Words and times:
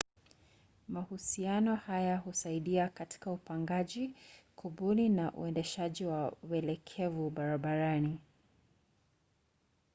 mahusiano 0.87 1.75
haya 1.75 2.17
husaidia 2.17 2.89
katika 2.89 3.31
upangaji 3.31 4.15
kubuni 4.55 5.09
na 5.09 5.31
uendeshaji 5.31 6.05
wa 6.05 6.33
welekevu 6.49 7.29
barabarani 7.29 8.19